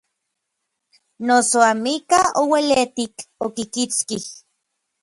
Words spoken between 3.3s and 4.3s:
okikitskij.